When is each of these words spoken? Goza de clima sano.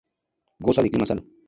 Goza 0.57 0.81
de 0.81 0.89
clima 0.89 1.05
sano. 1.05 1.23